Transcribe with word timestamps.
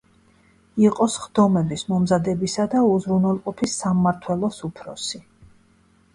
იყო 0.83 1.07
სხდომების 1.15 1.83
მომზადებისა 1.89 2.65
და 2.73 2.81
უზრუნველყოფის 2.95 3.77
სამმართველოს 3.83 4.61
უფროსი. 4.71 5.25